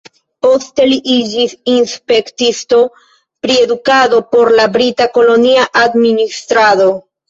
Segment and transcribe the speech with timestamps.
[0.43, 2.81] Poste li iĝis inspektisto
[3.45, 6.95] pri edukado por la brita kolonia administrado.